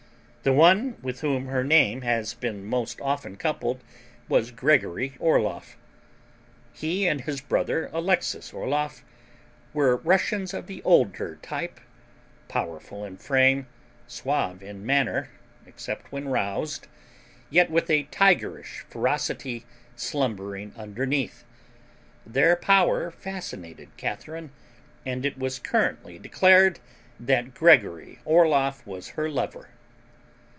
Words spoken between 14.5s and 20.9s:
in manner except when roused, yet with a tigerish ferocity slumbering